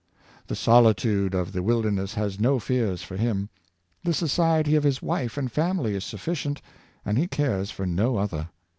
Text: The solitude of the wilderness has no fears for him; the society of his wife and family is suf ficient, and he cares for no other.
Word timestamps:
The 0.47 0.55
solitude 0.55 1.35
of 1.35 1.51
the 1.51 1.61
wilderness 1.61 2.15
has 2.15 2.39
no 2.39 2.57
fears 2.57 3.03
for 3.03 3.17
him; 3.17 3.49
the 4.03 4.15
society 4.15 4.75
of 4.75 4.81
his 4.83 4.99
wife 4.99 5.37
and 5.37 5.51
family 5.51 5.93
is 5.93 6.03
suf 6.03 6.25
ficient, 6.25 6.57
and 7.05 7.19
he 7.19 7.27
cares 7.27 7.69
for 7.69 7.85
no 7.85 8.17
other. 8.17 8.49